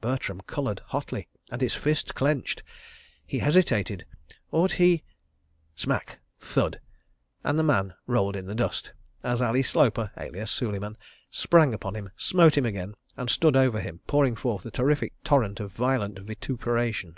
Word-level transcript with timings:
Bertram 0.00 0.40
coloured 0.40 0.80
hotly, 0.86 1.28
and 1.52 1.60
his 1.60 1.72
fist 1.76 2.16
clenched. 2.16 2.64
He 3.24 3.38
hesitated; 3.38 4.04
ought 4.50 4.72
he.... 4.72 5.04
Smack! 5.76 6.18
Thud! 6.40 6.80
and 7.44 7.56
the 7.56 7.62
man 7.62 7.94
rolled 8.08 8.34
in 8.34 8.46
the 8.46 8.56
dust 8.56 8.92
as 9.22 9.40
Ali 9.40 9.62
Sloper, 9.62 10.10
alias 10.16 10.50
Suleiman, 10.50 10.96
sprang 11.30 11.72
upon 11.72 11.94
him, 11.94 12.10
smote 12.16 12.58
him 12.58 12.66
again, 12.66 12.96
and 13.16 13.30
stood 13.30 13.54
over 13.54 13.78
him, 13.80 14.00
pouring 14.08 14.34
forth 14.34 14.66
a 14.66 14.72
terrific 14.72 15.14
torrent 15.22 15.60
of 15.60 15.70
violent 15.74 16.18
vituperation. 16.18 17.16